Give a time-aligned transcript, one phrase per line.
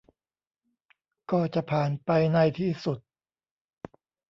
[1.31, 2.99] ก็จะผ่านไปในที่สุด